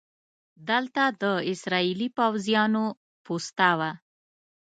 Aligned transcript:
دلته 0.69 1.03
د 1.21 1.23
اسرائیلي 1.51 2.09
پوځیانو 2.17 2.85
پوسته 3.25 3.69
وه. 3.79 3.91